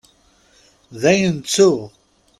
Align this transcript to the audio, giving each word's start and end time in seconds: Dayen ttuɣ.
Dayen 1.01 1.37
ttuɣ. 1.39 1.79